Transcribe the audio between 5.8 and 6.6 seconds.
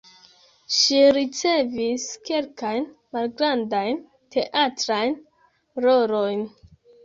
rolojn.